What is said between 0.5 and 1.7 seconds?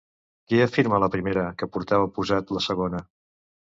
Què afirma la primera que